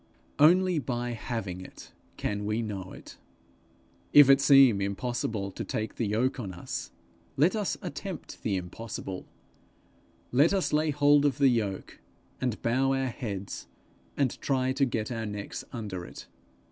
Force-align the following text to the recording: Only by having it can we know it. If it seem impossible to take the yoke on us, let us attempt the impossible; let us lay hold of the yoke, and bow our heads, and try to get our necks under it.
Only 0.39 0.79
by 0.79 1.11
having 1.11 1.61
it 1.61 1.91
can 2.17 2.43
we 2.43 2.63
know 2.63 2.91
it. 2.91 3.19
If 4.13 4.31
it 4.31 4.41
seem 4.41 4.81
impossible 4.81 5.51
to 5.51 5.63
take 5.63 5.97
the 5.97 6.07
yoke 6.07 6.39
on 6.39 6.53
us, 6.55 6.89
let 7.37 7.55
us 7.55 7.77
attempt 7.83 8.41
the 8.41 8.55
impossible; 8.55 9.27
let 10.31 10.53
us 10.55 10.73
lay 10.73 10.89
hold 10.89 11.23
of 11.23 11.37
the 11.37 11.49
yoke, 11.49 11.99
and 12.41 12.59
bow 12.63 12.93
our 12.93 13.09
heads, 13.09 13.67
and 14.17 14.41
try 14.41 14.73
to 14.73 14.85
get 14.85 15.11
our 15.11 15.27
necks 15.27 15.63
under 15.71 16.03
it. 16.05 16.25